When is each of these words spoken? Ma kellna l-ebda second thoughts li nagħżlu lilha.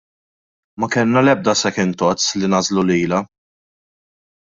Ma 0.79 0.87
kellna 0.93 1.19
l-ebda 1.25 1.53
second 1.63 1.93
thoughts 2.01 2.33
li 2.39 2.53
nagħżlu 2.57 2.89
lilha. 2.93 3.25